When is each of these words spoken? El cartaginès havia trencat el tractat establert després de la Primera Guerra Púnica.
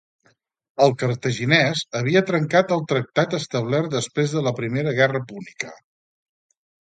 El 0.85 0.93
cartaginès 1.01 1.83
havia 1.99 2.23
trencat 2.29 2.73
el 2.77 2.81
tractat 2.93 3.37
establert 3.39 3.93
després 3.99 4.33
de 4.37 4.43
la 4.49 4.55
Primera 4.61 4.95
Guerra 5.01 5.21
Púnica. 5.33 5.75